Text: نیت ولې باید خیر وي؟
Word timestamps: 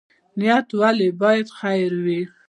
نیت 0.39 0.67
ولې 0.79 1.09
باید 1.21 1.47
خیر 1.59 1.91
وي؟ 2.03 2.21